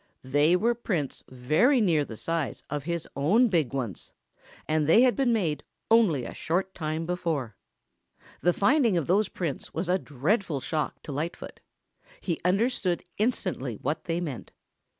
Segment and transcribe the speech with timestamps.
[0.23, 4.13] They were prints very near the size of his own big ones,
[4.67, 7.55] and they had been made only a short time before.
[8.41, 11.59] The finding of those prints was a dreadful shock to Lightfoot.
[12.19, 14.49] He understood instantly what they meant.